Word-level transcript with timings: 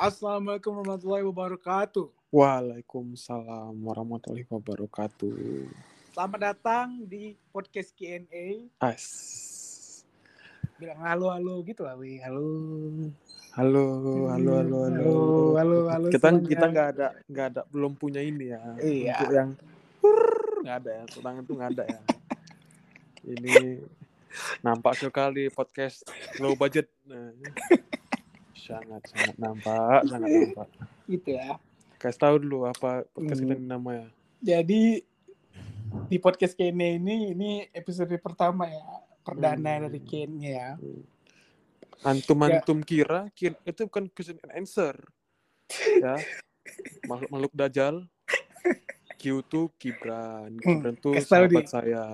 Assalamualaikum 0.00 0.80
warahmatullahi 0.80 1.28
wabarakatuh. 1.28 2.08
Waalaikumsalam 2.32 3.76
warahmatullahi 3.84 4.48
wabarakatuh. 4.48 5.68
Selamat 6.16 6.40
datang 6.40 7.04
di 7.04 7.36
podcast 7.52 7.92
Q&A. 7.92 8.64
As. 8.80 9.04
Bilang 10.80 11.04
halo-halo 11.04 11.60
gitu 11.68 11.84
lah, 11.84 12.00
Wi. 12.00 12.16
Halo. 12.24 12.48
Halo, 13.52 13.84
halo, 14.32 14.50
halo, 14.56 14.76
halo. 14.88 15.04
Halo, 15.04 15.44
halo, 15.60 15.78
halo 15.92 16.06
Kita 16.08 16.32
semuanya. 16.32 16.48
kita 16.48 16.64
nggak 16.72 16.88
ada 16.96 17.08
nggak 17.28 17.46
ada 17.52 17.62
belum 17.68 17.92
punya 18.00 18.24
ini 18.24 18.56
ya. 18.56 18.60
Iya. 18.80 19.16
Untuk 19.20 19.32
yang 19.36 19.50
nggak 20.64 20.76
ada 20.80 20.90
ya. 20.96 21.02
Tangan 21.12 21.42
tuh 21.44 21.54
nggak 21.60 21.70
ada 21.76 21.84
ya. 21.84 22.00
Ini 23.36 23.84
nampak 24.64 24.96
sekali 24.96 25.52
podcast 25.52 26.08
low 26.40 26.56
budget. 26.56 26.88
Nah, 27.04 27.36
sangat 28.70 29.02
sangat 29.08 29.36
nampak, 29.36 29.98
sangat 30.06 30.28
nampak. 30.30 30.68
Gitu 31.12 31.28
ya. 31.34 31.58
Kasih 31.96 32.20
tahu 32.20 32.34
dulu 32.38 32.58
apa 32.64 33.04
podcast 33.10 33.40
kita 33.40 33.52
Hmm. 33.52 33.60
ini 33.60 33.66
namanya. 33.66 34.06
Jadi 34.40 34.82
di 36.06 36.16
podcast 36.16 36.54
Q&A 36.54 36.70
ini 36.70 37.34
ini 37.34 37.50
episode 37.70 38.14
pertama 38.16 38.64
ya. 38.66 38.86
Perdana 39.20 39.70
Hmm. 39.76 39.82
dari 39.86 40.00
Q&A 40.00 40.28
ya. 40.40 40.68
Antum-antum 42.00 42.80
kira 42.80 43.28
kin- 43.36 43.58
itu 43.62 43.80
bukan 43.84 44.08
question 44.08 44.40
and 44.40 44.52
answer. 44.56 44.96
Ya. 46.02 46.16
Makhluk 47.04 47.30
makhluk 47.30 47.52
dajal. 47.52 48.06
Q 49.14 49.44
tuh 49.44 49.68
tuh 50.96 51.12
kasih 51.12 51.28
tahu, 51.28 51.36
sahabat 51.44 51.64
Di. 51.68 51.68
saya. 51.68 52.04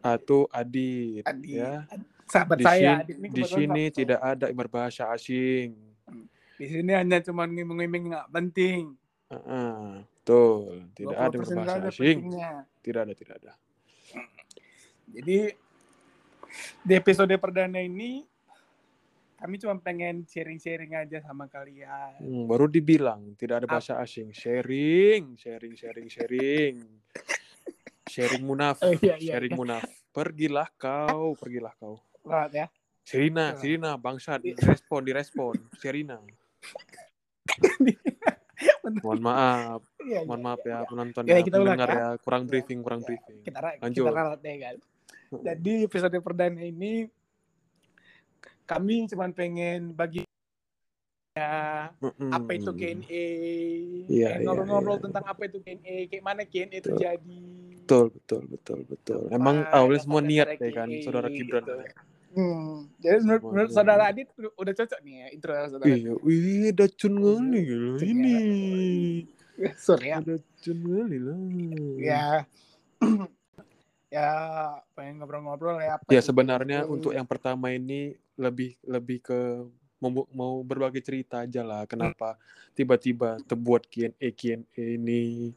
Atau 0.00 0.48
Adit, 0.48 1.20
Adi, 1.22 1.60
ya. 1.60 1.84
Sahabat 2.30 2.56
Di 2.56 2.64
saya. 2.64 2.92
sini, 3.02 3.26
di 3.28 3.42
sini 3.42 3.66
sahabat 3.82 3.92
tidak 3.92 4.20
saya. 4.20 4.32
ada 4.32 4.44
yang 4.46 4.58
berbahasa 4.58 5.02
asing. 5.10 5.68
Di 6.54 6.66
sini 6.66 6.92
hanya 6.92 7.18
cuma 7.20 7.44
ngiming-ngiming 7.44 8.02
nggak 8.08 8.28
penting. 8.30 8.94
Heeh, 9.26 10.02
betul. 10.02 10.86
Tidak 10.92 11.16
ada 11.16 11.26
yang 11.28 11.42
20% 11.42 11.50
berbahasa 11.50 11.70
saja 11.72 11.88
asing. 11.88 12.16
pentingnya. 12.20 12.52
Tidak 12.80 13.00
ada, 13.00 13.12
tidak 13.12 13.34
ada. 13.38 13.52
Jadi 15.06 15.38
di 16.80 16.92
episode 16.92 17.30
perdana 17.36 17.78
ini 17.78 18.26
kami 19.36 19.56
cuma 19.56 19.72
pengen 19.76 20.22
sharing-sharing 20.22 20.92
aja 20.92 21.18
sama 21.20 21.46
kalian. 21.46 22.20
Hmm, 22.20 22.44
baru 22.44 22.68
dibilang 22.68 23.32
tidak 23.34 23.64
ada 23.64 23.66
bahasa 23.66 23.96
asing. 23.96 24.30
Sharing, 24.30 25.34
sharing, 25.34 25.74
sharing, 25.74 26.06
sharing. 26.06 26.74
Sharing 28.04 28.42
munaf, 28.42 28.82
Oh, 28.82 28.90
iya, 28.92 29.16
iya, 29.16 29.32
sharing 29.32 29.54
iya. 29.54 29.58
munaf. 29.58 29.82
Pergilah 30.10 30.68
kau, 30.74 31.38
pergilah 31.38 31.70
kau. 31.78 32.02
Lewat 32.30 32.52
ya. 32.54 32.66
Serina, 33.02 33.44
Iya. 33.50 33.58
Serina, 33.58 33.90
bangsat, 33.96 34.38
direspon, 34.40 35.00
direspon. 35.02 35.54
Serina. 35.76 36.16
Mohon 39.00 39.20
maaf, 39.22 39.80
Iya, 39.98 40.20
mohon 40.22 40.36
iya, 40.36 40.44
maaf 40.44 40.60
iya, 40.60 40.72
ya 40.74 40.78
penonton 40.84 41.22
Ya, 41.24 41.32
ya, 41.32 41.40
kita 41.40 41.56
ulang 41.56 41.66
pendengar 41.74 41.88
ya. 41.88 41.96
ya, 41.96 42.08
kurang 42.20 42.42
Ya, 42.42 42.48
briefing, 42.48 42.78
kurang 42.80 43.00
iya. 43.00 43.06
briefing. 43.08 43.38
Kita 43.40 43.58
Lanjut. 43.80 44.04
kita 44.04 44.12
ralat 44.12 44.40
ya 44.40 44.54
kan. 44.60 44.76
Jadi 45.30 45.72
episode 45.86 46.16
perdana 46.20 46.60
ini 46.60 46.92
kami 48.66 49.08
cuma 49.08 49.26
pengen 49.30 49.90
bagi 49.90 50.22
ya 51.32 51.88
Mm-mm. 51.96 52.30
apa 52.30 52.50
itu 52.52 52.70
Iya, 52.70 52.90
eh, 53.08 54.06
iya, 54.06 54.30
ngobrol-ngobrol 54.44 54.98
iya. 54.98 55.04
tentang 55.08 55.24
apa 55.24 55.42
itu 55.46 55.58
Q&A, 55.58 55.94
kayak 56.06 56.22
mana 56.22 56.42
Q&A 56.44 56.66
itu 56.68 56.90
Betul. 56.90 56.98
jadi. 56.98 57.42
Betul, 57.80 58.06
betul, 58.12 58.42
betul, 58.46 58.78
betul. 58.86 59.20
Apa 59.26 59.34
Emang 59.34 59.56
awalnya 59.66 60.00
semua 60.04 60.20
niat 60.20 60.48
ya 60.54 60.70
kan, 60.70 60.88
saudara 61.00 61.26
Gibran. 61.26 61.64
gitu. 61.64 61.74
Hmm. 62.30 62.86
Jadi 63.02 63.26
menurut, 63.26 63.74
saudara 63.74 64.06
Adit 64.06 64.30
udah 64.38 64.72
cocok 64.74 65.00
nih 65.02 65.14
ya 65.14 65.26
intro 65.34 65.54
saudara. 65.66 65.90
Iya, 65.90 66.12
wih, 66.22 66.70
dacun 66.70 67.14
kali 67.18 67.58
gitu. 67.66 67.88
Cek 67.98 68.08
Ini. 68.10 68.34
Sorry 69.86 70.06
ya. 70.14 70.18
Dacun 70.22 70.78
kali 70.78 71.18
lah. 71.18 71.38
Ya. 71.98 72.26
ya 74.14 74.30
pengen 74.94 75.22
ngobrol-ngobrol 75.22 75.78
ya. 75.82 75.98
apa 75.98 76.06
Ya 76.10 76.22
itu 76.22 76.30
sebenarnya 76.30 76.86
Q&A. 76.86 76.90
untuk 76.90 77.12
yang 77.14 77.26
pertama 77.26 77.74
ini 77.74 78.14
lebih 78.38 78.78
lebih 78.86 79.22
ke 79.22 79.40
mau, 80.02 80.26
mau 80.32 80.54
berbagi 80.66 81.04
cerita 81.04 81.44
aja 81.44 81.62
lah 81.62 81.84
kenapa 81.84 82.34
tiba-tiba 82.72 83.38
terbuat 83.44 83.86
Q&A 83.86 84.28
Q&A 84.32 84.82
ini 84.98 85.54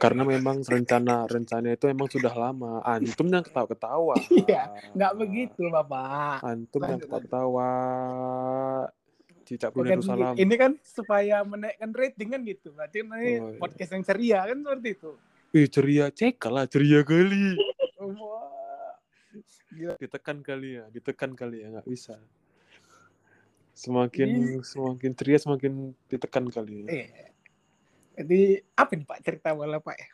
karena 0.00 0.24
memang 0.24 0.64
rencana 0.64 1.28
rencana 1.28 1.76
itu 1.76 1.84
emang 1.86 2.08
sudah 2.08 2.32
lama 2.32 2.80
antum 2.82 3.28
yang 3.28 3.44
ketawa-ketawa 3.44 4.16
Iya, 4.48 4.62
nggak 4.96 5.12
begitu 5.14 5.68
Bapak. 5.68 6.40
antum 6.40 6.80
yang 6.80 6.96
Lanjut, 6.96 7.04
ketawa-ketawa 7.04 7.68
cicak 9.44 9.70
Bukan 9.70 9.98
Brunei 9.98 10.06
salam 10.06 10.34
ini 10.34 10.54
kan 10.56 10.72
supaya 10.80 11.42
menaikkan 11.42 11.90
rating 11.90 12.28
kan 12.30 12.40
gitu. 12.42 12.72
Berarti 12.72 13.02
ini 13.02 13.10
Oh, 13.10 13.20
iya. 13.20 13.58
podcast 13.58 13.90
yang 13.92 14.04
ceria 14.06 14.38
kan 14.46 14.58
seperti 14.58 14.88
itu. 14.94 15.10
Ih, 15.50 15.66
ceria 15.66 16.06
cek 16.08 16.38
lah 16.46 16.64
ceria 16.64 17.00
kali. 17.02 17.58
Gila. 19.70 19.94
ditekan 19.96 20.42
kali 20.42 20.76
ya 20.76 20.84
ditekan 20.90 21.30
kali 21.32 21.62
ya 21.62 21.70
nggak 21.70 21.86
bisa 21.86 22.18
semakin 23.72 24.58
semakin 24.60 25.10
ceria 25.14 25.38
semakin 25.38 25.72
ditekan 26.06 26.50
kali 26.50 26.84
ya. 26.84 26.88
Eh. 26.90 27.08
Jadi 28.20 28.60
apa 28.76 28.92
nih 28.92 29.06
Pak 29.08 29.18
cerita 29.24 29.56
bola 29.56 29.80
Pak 29.80 29.96
ya? 29.96 30.10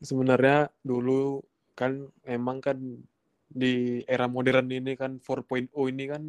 sebenarnya 0.00 0.72
dulu 0.80 1.44
kan 1.76 2.08
emang 2.24 2.58
kan 2.64 2.76
di 3.50 4.00
era 4.08 4.26
modern 4.26 4.68
ini 4.72 4.96
kan 4.96 5.20
4.0 5.20 5.70
ini 5.92 6.04
kan 6.08 6.22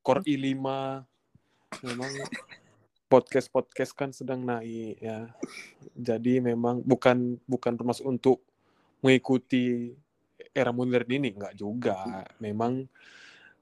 Core 0.00 0.24
i5 0.26 0.56
memang 1.84 2.10
podcast-podcast 3.10 3.92
kan 3.92 4.10
sedang 4.16 4.40
naik 4.42 4.96
ya. 4.96 5.28
Jadi 5.92 6.40
memang 6.40 6.80
bukan 6.80 7.36
bukan 7.44 7.72
termasuk 7.76 8.08
untuk 8.08 8.40
mengikuti 9.04 9.92
era 10.56 10.72
modern 10.72 11.10
ini 11.10 11.36
enggak 11.36 11.52
juga. 11.52 12.24
Memang 12.40 12.88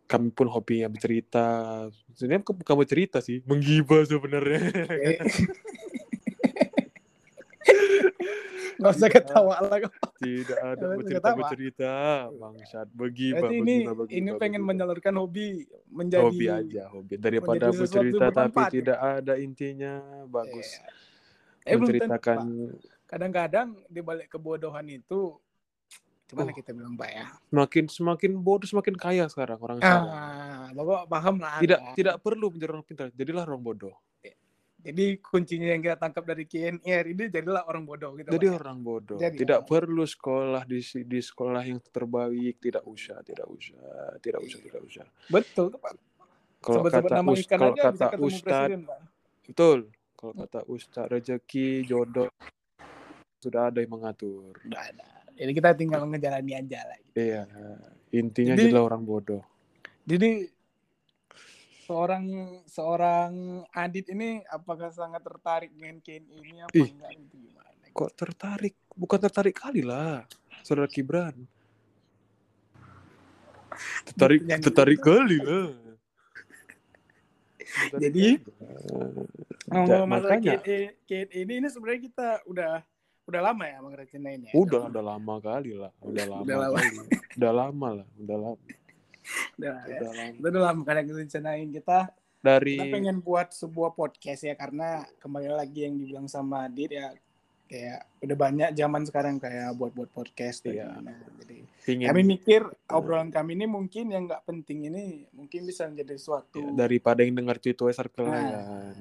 kami 0.07 0.31
pun 0.31 0.47
hobinya 0.47 0.87
bercerita. 0.87 1.47
Sebenarnya 2.15 2.47
bukan 2.47 2.77
bercerita 2.79 3.19
sih, 3.19 3.43
menggibah 3.45 4.07
sebenarnya. 4.07 4.63
Eh. 4.95 5.19
Nggak 8.79 8.93
usah 8.95 9.09
ketawa 9.11 9.57
lah. 9.59 9.79
Tidak 10.23 10.59
ada 10.63 10.85
bercerita 10.95 11.29
bercerita, 11.35 11.95
bangsat. 12.31 12.87
Begibah, 12.95 13.51
Berarti 13.51 13.57
ini 13.59 13.77
ini 14.15 14.31
pengen 14.39 14.63
menyalurkan 14.63 15.15
hobi 15.19 15.67
menjadi 15.91 16.23
hobi 16.23 16.47
aja, 16.47 16.83
hobi. 16.95 17.19
Daripada 17.19 17.75
bercerita 17.75 18.31
tapi 18.31 18.61
ya. 18.63 18.71
tidak 18.71 18.99
ada 18.99 19.35
intinya, 19.35 19.99
bagus. 20.31 20.79
Iya. 21.67 21.75
Eh, 21.75 21.77
Menceritakan. 21.77 22.39
Kadang-kadang 23.09 23.69
di 23.91 24.01
balik 24.01 24.31
kebodohan 24.31 24.87
itu 24.89 25.37
gimana 26.29 26.53
Oh. 26.53 26.57
kita 26.61 26.77
bilang 26.77 26.93
Pak 26.93 27.09
ya? 27.09 27.25
semakin 27.49 27.85
semakin 27.89 28.33
bodoh 28.37 28.69
semakin 28.69 28.95
kaya 29.01 29.25
sekarang 29.33 29.57
orang 29.65 29.81
sekarang. 29.81 30.13
Ah, 30.13 30.69
Bapak 30.77 31.09
paham 31.09 31.41
lah. 31.41 31.57
Tidak 31.57 31.81
kan? 31.81 31.95
tidak 31.97 32.17
perlu 32.21 32.53
menjadi 32.53 32.71
orang 32.77 32.85
pintar, 32.85 33.09
jadilah 33.17 33.49
orang 33.49 33.65
bodoh. 33.65 33.97
Jadi 34.79 35.19
kuncinya 35.19 35.75
yang 35.75 35.83
kita 35.83 35.99
tangkap 35.99 36.23
dari 36.23 36.47
KNR 36.47 37.05
ini 37.11 37.27
jadilah 37.27 37.67
orang 37.67 37.83
bodoh 37.83 38.15
gitu. 38.15 38.31
Jadi 38.31 38.47
Pak, 38.47 38.55
ya? 38.55 38.61
orang 38.63 38.79
bodoh. 38.79 39.19
Jadi 39.19 39.37
tidak 39.43 39.61
orang- 39.67 39.71
perlu 39.75 40.05
sekolah 40.07 40.63
di 40.63 40.79
di 41.03 41.21
sekolah 41.21 41.63
yang 41.67 41.83
terbaik, 41.83 42.55
tidak 42.63 42.85
usah, 42.87 43.19
tidak 43.27 43.47
usah, 43.51 43.83
tidak 44.23 44.41
usah, 44.47 44.59
tidak 44.63 44.83
usah. 44.87 45.07
Betul 45.27 45.75
Pak. 45.75 45.93
Kalau 46.63 46.83
kata 46.87 47.23
us, 47.27 47.43
kalau 47.47 47.75
kata 47.75 48.07
ustad, 48.23 48.69
betul. 49.47 49.79
Kalau 50.19 50.35
kata 50.35 50.61
ustad 50.67 51.07
rezeki, 51.11 51.87
jodoh 51.87 52.31
sudah 53.39 53.71
ada 53.71 53.79
yang 53.83 53.95
mengatur. 53.95 54.55
Udah 54.67 54.83
ada. 54.91 55.07
Jadi 55.39 55.51
kita 55.55 55.71
tinggal 55.79 56.03
ngejalani 56.07 56.53
aja 56.59 56.83
lah. 56.83 56.99
Iya, 57.15 57.43
intinya 58.11 58.55
Jadi- 58.59 58.75
adalah 58.75 58.95
orang 58.95 59.03
bodoh. 59.07 59.43
Jadi 60.03 60.51
seorang 61.89 62.25
seorang 62.69 63.65
Adit 63.73 64.13
ini 64.13 64.45
apakah 64.53 64.93
sangat 64.93 65.25
tertarik 65.25 65.73
dengan 65.73 65.97
KNI 66.05 66.37
ini 66.37 66.61
apa 66.61 66.77
Ih. 66.77 66.93
enggak 66.93 67.13
itu 67.17 67.37
gimana? 67.49 67.73
Kok 67.97 68.11
tertarik? 68.13 68.75
Bukan 68.93 69.19
tertarik 69.25 69.57
kali 69.57 69.81
lah, 69.81 70.29
saudara 70.61 70.85
Kibran. 70.85 71.33
Tertarik, 74.05 74.45
tertarik 74.45 75.01
kali 75.01 75.39
lah. 75.41 75.73
Tertarik 77.57 78.01
Jadi. 78.05 78.29
Ngomong 79.73 80.05
masalah 80.05 80.37
KNI 80.45 81.37
ini 81.41 81.53
ini 81.65 81.69
sebenarnya 81.73 82.01
kita 82.05 82.29
udah 82.45 82.85
udah 83.29 83.41
lama 83.45 83.65
ya 83.69 83.77
ngerencanain 83.85 84.41
ya. 84.49 84.53
udah 84.57 84.89
udah 84.89 85.05
lama 85.05 85.35
kali 85.37 85.77
lah, 85.77 85.93
udah 86.01 86.25
lama, 86.25 86.43
Udah 86.49 86.57
lama. 86.65 86.81
Udah 87.37 87.53
lama 87.53 87.89
lah, 88.01 88.07
udah 88.17 88.37
lama, 88.41 88.61
Udah, 89.59 89.77
ya. 89.85 89.99
udah 90.01 90.11
lama. 90.13 90.39
Udah 90.41 90.61
lama 90.65 90.81
kadang 90.83 91.05
ngerencanain 91.07 91.69
kita 91.71 91.99
Dari 92.39 92.79
kita 92.79 92.85
pengen 92.89 93.19
buat 93.19 93.51
sebuah 93.51 93.93
podcast 93.93 94.47
ya 94.47 94.55
karena 94.55 95.03
kembali 95.19 95.51
lagi 95.51 95.85
yang 95.85 95.99
dibilang 95.99 96.27
sama 96.27 96.71
Adit 96.71 96.95
ya 96.95 97.11
kayak 97.69 98.01
udah 98.25 98.37
banyak 98.39 98.71
zaman 98.73 99.03
sekarang 99.05 99.37
kayak 99.37 99.77
buat-buat 99.77 100.09
podcast 100.09 100.65
Iya. 100.65 100.89
gimana. 100.89 101.13
Jadi 101.45 101.59
Pingin 101.85 102.09
kami 102.09 102.21
mikir 102.25 102.65
obrolan 102.89 103.29
kami 103.29 103.57
ini 103.57 103.69
mungkin 103.69 104.09
yang 104.09 104.25
nggak 104.25 104.45
penting 104.45 104.89
ini 104.89 105.29
mungkin 105.37 105.69
bisa 105.69 105.85
menjadi 105.85 106.17
suatu 106.17 106.65
ya, 106.65 106.73
daripada 106.73 107.21
yang 107.21 107.37
dengar 107.37 107.61
cuy 107.61 107.75
circle 107.93 108.25
Nah. 108.25 108.41
kan. 108.41 108.95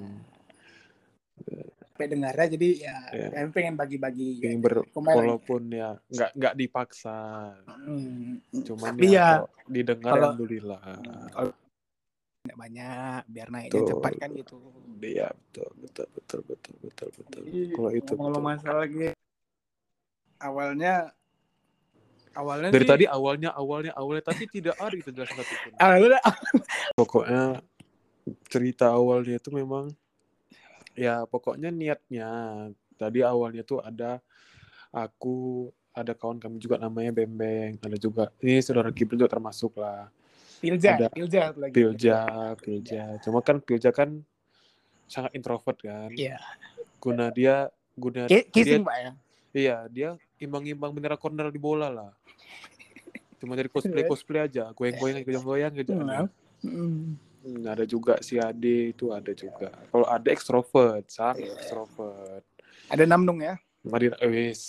Sampai 1.97 2.13
dengarnya 2.13 2.47
jadi 2.53 2.69
ya 2.77 2.97
Iya. 3.09 3.27
kami 3.33 3.49
pengen 3.49 3.73
bagi-bagi 3.73 4.29
Pengen 4.37 4.53
ya. 4.53 4.63
ber 4.63 4.73
Kemarin. 4.87 5.17
walaupun 5.17 5.61
ya 5.67 5.89
nggak 6.05 6.29
nggak 6.31 6.53
dipaksa. 6.55 7.17
Hmm, 7.65 8.37
Cuman 8.53 8.93
tapi 8.93 9.05
ya, 9.07 9.09
ya 9.09 9.27
kalau 9.41 9.49
didengar 9.65 10.05
kalau- 10.07 10.21
alhamdulillah. 10.29 10.81
kalau 11.33 11.51
nggak 12.45 12.57
banyak 12.59 13.19
biar 13.27 13.47
naiknya 13.49 13.73
Betul. 13.73 13.89
cepat 13.91 14.11
kan 14.15 14.29
gitu. 14.31 14.55
Iya 14.97 15.27
betul 15.33 15.69
betul 15.79 16.07
betul 16.13 16.39
betul 16.45 16.75
betul 16.79 17.09
betul. 17.11 17.41
Jadi, 17.43 17.61
Kalau 17.73 17.91
itu 17.91 18.13
betul. 18.13 18.39
masalah 18.39 18.79
lagi 18.79 19.09
awalnya 20.37 20.93
awalnya 22.31 22.69
Dari 22.69 22.85
sih- 22.85 22.91
tadi 22.93 23.05
awalnya 23.05 23.49
awalnya 23.51 23.91
awalnya 23.91 24.23
tapi 24.23 24.45
tidak 24.45 24.77
ada 24.77 24.93
itu 24.93 25.09
jelas 25.09 25.33
satu 25.33 25.41
pun. 25.65 25.71
awalnya 25.81 26.21
Pokoknya 26.93 27.43
cerita 28.45 28.93
awalnya 28.93 29.35
itu 29.35 29.49
memang 29.49 29.89
ya 30.97 31.23
pokoknya 31.23 31.69
niatnya 31.69 32.29
tadi 32.97 33.21
awalnya 33.21 33.61
tuh 33.61 33.79
ada 33.79 34.17
aku 34.89 35.69
ada 35.93 36.17
kawan 36.17 36.41
kami 36.41 36.57
juga 36.57 36.81
namanya 36.81 37.13
Bembeng 37.13 37.77
ada 37.77 37.95
juga 37.95 38.33
ini 38.41 38.57
saudara 38.59 38.89
Gibran 38.89 39.21
juga 39.21 39.29
termasuk 39.29 39.77
lah 39.77 40.09
Pilja, 40.57 40.97
Ada 40.97 41.07
Pilja 41.13 41.53
lagi. 41.53 41.69
Pilja 41.71 42.17
Pilja 42.57 43.03
cuma 43.21 43.45
kan 43.45 43.61
Pilja 43.61 43.93
kan 43.93 44.25
sangat 45.05 45.37
introvert 45.37 45.77
kan 45.77 46.09
Iya. 46.09 46.41
guna 46.97 47.29
dia 47.29 47.69
guna 47.93 48.25
Kissing 48.25 48.81
Pak 48.81 48.97
ya. 48.97 49.11
iya 49.53 49.77
dia 49.85 50.09
imbang-imbang 50.41 50.89
bendera 50.89 51.13
corner 51.13 51.53
di 51.53 51.61
bola 51.61 51.93
lah 51.93 52.11
cuma 53.37 53.53
dari 53.53 53.69
cosplay 53.69 54.01
cosplay 54.03 54.49
aja 54.49 54.73
goyang-goyang 54.73 55.21
goyang-goyang 55.21 55.73
gitu 55.77 55.93
Hmm. 55.93 56.25
Hmm. 56.65 57.13
Hmm, 57.47 57.63
ada 57.63 57.87
juga 57.87 58.19
si 58.19 58.35
Ade 58.35 58.91
itu 58.91 59.15
ada 59.15 59.31
juga. 59.31 59.71
Kalau 59.87 60.03
ada 60.03 60.27
ekstrovert, 60.27 61.07
sangat 61.07 61.47
Iya. 61.47 61.55
ekstrovert. 61.55 62.43
Ada 62.91 63.07
Namnung 63.07 63.39
ya. 63.39 63.55
Madina 63.87 64.19
wis. 64.27 64.59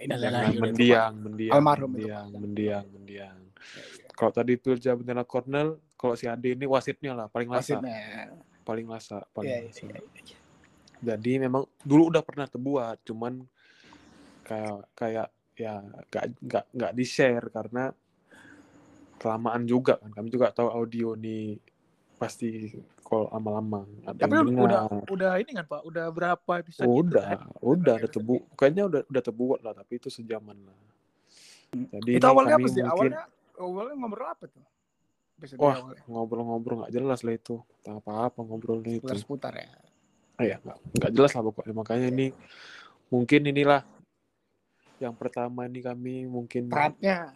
Ini 0.00 0.08
Jangan 0.08 0.24
adalah 0.24 0.40
mendiang, 0.56 1.14
mendiang, 1.20 1.52
Almarhum 1.52 1.90
itu, 1.92 2.08
mendiang, 2.08 2.28
mendiang, 2.32 2.86
mendiang. 2.96 3.38
Kalau 4.16 4.32
tadi 4.32 4.56
Pilja 4.56 4.96
Bendera 4.96 5.20
Cornel, 5.26 5.76
kalau 6.00 6.16
si 6.16 6.24
Ade 6.24 6.56
ini 6.56 6.64
wasitnya 6.64 7.12
lah, 7.12 7.26
paling 7.28 7.52
lasa, 7.52 7.76
Wasitnya. 7.76 8.00
paling 8.64 8.86
lasa, 8.88 9.20
paling 9.36 9.52
Iya, 9.52 9.58
lasa. 9.68 9.84
iya, 9.84 9.98
iya. 10.00 10.38
Jadi 11.04 11.32
memang 11.36 11.68
dulu 11.84 12.08
udah 12.08 12.24
pernah 12.24 12.48
terbuat, 12.48 13.04
cuman 13.04 13.44
kayak 14.48 14.80
kayak 14.96 15.28
ya 15.54 15.82
nggak 15.84 16.24
nggak 16.40 16.64
nggak 16.72 16.92
di 16.96 17.04
share 17.04 17.46
karena 17.52 17.92
kelamaan 19.16 19.64
juga 19.64 19.96
kan. 19.96 20.10
Kami 20.10 20.28
juga 20.28 20.50
tahu 20.50 20.68
audio 20.68 21.14
nih 21.14 21.58
pasti 22.14 22.70
kalau 23.02 23.28
lama-lama 23.28 23.84
Tapi 24.06 24.22
yang 24.22 24.54
udah 24.54 24.80
dengar. 24.88 25.02
udah 25.10 25.32
ini 25.36 25.50
kan 25.52 25.66
Pak, 25.66 25.82
udah 25.82 26.06
berapa 26.08 26.52
episode 26.56 26.86
gitu 26.86 27.00
udah 27.04 27.26
kan? 27.36 27.40
udah 27.60 27.94
ada 27.98 28.08
tebu 28.08 28.34
kayaknya 28.54 28.82
udah 28.86 29.00
udah 29.04 29.22
terbuat 29.22 29.58
lah 29.60 29.72
tapi 29.74 29.98
itu 29.98 30.08
sejaman 30.08 30.56
lah 30.62 30.78
jadi 31.74 32.10
Itu 32.16 32.24
awalnya 32.24 32.54
apa 32.56 32.68
sih? 32.70 32.80
mungkin 32.80 33.12
Awalnya 33.12 33.22
awalnya 33.58 33.94
ngobrol 33.98 34.28
apa 34.30 34.44
tuh? 34.46 34.64
Episode 35.34 35.58
Wah. 35.58 35.76
ngobrol-ngobrol 36.06 36.76
nggak 36.80 36.92
jelas 36.94 37.20
lah 37.20 37.34
itu 37.34 37.54
tak 37.82 37.98
apa-apa 37.98 38.38
ngobrolnya 38.40 38.92
itu 38.94 39.04
Seputar-seputar 39.04 39.52
ya. 39.58 39.68
ah, 40.38 40.44
ya 40.46 40.56
nggak 40.62 40.78
nggak 40.94 41.10
jelas 41.12 41.30
lah 41.34 41.42
pokoknya 41.44 41.72
makanya 41.74 42.06
ini 42.08 42.26
mungkin 43.10 43.40
inilah 43.44 43.82
yang 44.96 45.12
pertama 45.12 45.66
ini 45.66 45.82
kami 45.82 46.24
mungkin 46.24 46.70
Saatnya 46.70 47.34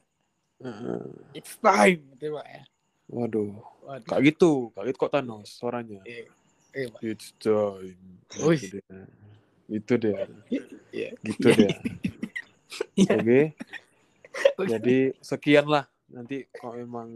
eh, 0.61 1.07
it's 1.35 1.55
time 1.57 2.01
gitu 2.13 2.35
Pak 2.35 2.47
ya. 2.47 2.63
waduh 3.09 3.53
Waduh. 3.81 4.05
kayak 4.07 4.23
gitu 4.29 4.51
kayak 4.73 4.87
gitu 4.87 4.99
kok 4.99 5.13
Thanos 5.13 5.49
suaranya 5.51 6.01
Iya, 6.03 6.25
iya, 6.75 6.87
Pak. 6.89 7.01
it's 7.03 7.29
time 7.35 7.99
Wih. 8.41 8.61
itu 9.69 9.93
dia 9.97 10.25
itu 10.49 10.75
dia 10.85 10.85
Iya. 10.91 11.09
gitu 11.23 11.49
dia 11.51 11.71
Iya. 12.95 13.15
oke 13.19 13.41
Jadi 14.61 14.97
sekian 15.19 15.67
lah 15.67 15.85
nanti 16.09 16.47
kalau 16.51 16.75
memang 16.75 17.09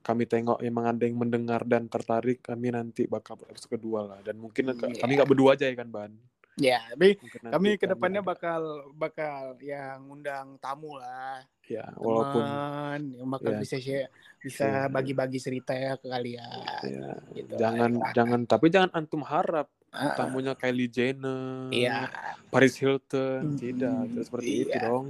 kami 0.00 0.24
tengok 0.24 0.58
emang 0.60 0.88
ada 0.88 1.04
yang 1.04 1.16
mendengar 1.16 1.62
dan 1.62 1.84
tertarik 1.84 2.40
kami 2.40 2.70
nanti 2.70 3.04
bakal 3.04 3.36
episode 3.44 3.76
kedua 3.76 4.04
lah 4.06 4.18
dan 4.20 4.36
mungkin 4.36 4.68
Iya. 4.68 4.96
kami 4.96 5.12
nggak 5.14 5.28
berdua 5.28 5.54
aja 5.54 5.64
ya 5.64 5.74
kan 5.74 5.86
ban 5.86 6.12
Ya, 6.58 6.82
tapi 6.90 7.14
Mungkin 7.16 7.40
kami 7.48 7.68
ke 7.74 7.86
depannya 7.86 8.18
ada- 8.18 8.28
bakal 8.28 8.60
bakal 8.92 9.36
yang 9.60 10.02
ngundang 10.04 10.58
tamu 10.58 10.98
lah, 10.98 11.38
ya 11.64 11.86
walaupun 11.94 12.42
teman 12.42 13.00
yang 13.14 13.28
bakal 13.30 13.52
ya. 13.54 13.60
bisa 13.62 13.76
share, 13.78 14.10
bisa 14.38 14.66
Iya. 14.66 14.90
bagi-bagi 14.90 15.38
cerita 15.38 15.70
ya 15.70 15.94
ke 15.94 16.06
kalian. 16.06 16.58
ya, 16.82 17.14
Gitu. 17.32 17.54
jangan 17.54 17.90
Silahkan. 17.94 18.12
jangan 18.12 18.40
tapi 18.44 18.66
jangan 18.68 18.90
antum 18.92 19.22
harap 19.22 19.70
Ah, 19.88 20.12
tamunya 20.12 20.52
Kylie 20.52 20.84
Jenner 20.86 21.70
Iya. 21.70 22.12
Paris 22.50 22.76
Hilton 22.76 23.40
Hmm, 23.44 23.56
tidak 23.56 23.98
tidak 24.04 24.24
seperti 24.26 24.50
itu 24.58 24.68
iya. 24.68 24.82
dong 24.84 25.06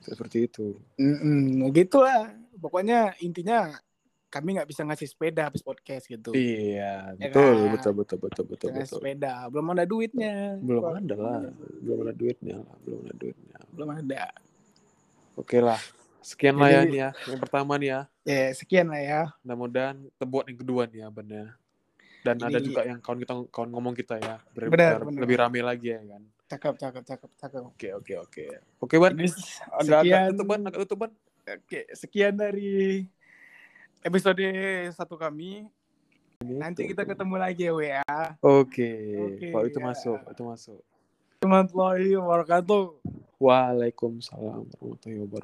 tidak 0.00 0.14
seperti 0.16 0.38
itu 0.46 0.66
Mm-mm, 0.96 1.68
gitu 1.70 1.98
lah. 2.00 2.32
Pokoknya 2.54 3.12
intinya 3.18 3.74
kami 4.32 4.56
nggak 4.56 4.64
bisa 4.66 4.80
ngasih 4.82 5.04
sepeda 5.06 5.44
habis 5.44 5.60
podcast 5.60 6.08
gitu. 6.08 6.32
iya 6.32 7.12
Ya 7.14 7.28
betul 7.28 7.44
kan? 7.44 7.70
betul 7.70 7.92
betul 7.94 8.18
betul 8.18 8.44
betul 8.48 8.68
betul 8.72 8.88
sepeda, 8.90 9.44
belum 9.46 9.66
ada 9.70 9.84
duitnya. 9.84 10.56
belum 10.58 10.80
Pak. 10.80 10.94
ada 10.98 11.14
lah 11.14 11.38
belum 11.78 11.98
ada 12.00 12.12
duitnya 12.12 12.56
lah 12.58 12.76
belum 12.80 12.98
ada 13.02 13.14
duitnya 13.14 13.56
Belum 13.70 13.88
ada. 13.90 14.24
Oke 15.34 15.58
lah. 15.58 15.80
Sekian 16.20 16.54
lah 16.54 16.68
ya 16.68 16.80
nih 16.82 16.98
ya. 16.98 17.10
Yang 17.26 17.40
pertama 17.40 17.72
nih 17.76 17.88
ya. 17.88 18.00
Ya, 18.22 18.44
sekian 18.52 18.86
lah 18.86 19.00
ya. 19.00 19.20
Mudah-mudahan 19.42 19.96
terbuat 20.14 20.44
yang 20.46 20.58
kedua 20.58 20.82
nih 20.86 20.98
ya 20.98 21.08
Ben 21.08 21.26
ya. 21.26 21.46
Dan 22.22 22.36
ada 22.38 22.54
Jadi- 22.54 22.66
juga 22.66 22.80
yang 22.84 22.98
kawan 22.98 23.18
kita 23.18 23.32
kawan 23.48 23.70
ngomong 23.70 23.94
kita 23.94 24.14
ya. 24.16 24.38
Benar, 24.52 25.02
benar. 25.02 25.18
Lebih 25.18 25.36
rame 25.36 25.60
lagi 25.60 25.88
ya 25.90 26.00
kan. 26.06 26.22
Cakep, 26.46 26.74
cakep, 26.76 27.02
cakep, 27.02 27.30
cakep. 27.34 27.62
Oke 27.66 27.88
oke 27.92 28.14
oke. 28.20 28.44
Oke 28.78 28.94
Ban. 28.96 29.12
Ini 29.12 29.24
Agak 29.24 29.72
agak 29.72 30.00
sekian. 30.04 30.28
tutup 30.30 30.46
Ban, 30.46 30.60
agak 30.62 30.80
tutup 30.84 30.98
Ban. 31.00 31.12
Oke, 31.42 31.80
sekian 31.92 32.34
dari 32.36 32.70
episode 34.02 34.42
satu 34.92 35.14
kami. 35.14 35.66
Nanti 36.42 36.90
kita 36.90 37.06
ketemu 37.06 37.38
lagi 37.38 37.70
ya. 37.70 38.02
Oke. 38.42 38.90
Oke, 39.14 39.46
Kalau 39.54 39.66
itu 39.70 39.78
ya. 39.78 39.84
masuk, 39.86 40.18
itu 40.26 40.42
masuk. 40.42 40.80
Warahmatullahi 41.42 42.10
wabarakatuh. 42.18 42.84
Waalaikumsalam 43.38 44.66
warahmatullahi 44.66 45.18
wabarakatuh. 45.22 45.40